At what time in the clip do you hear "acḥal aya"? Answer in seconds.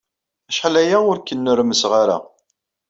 0.49-0.97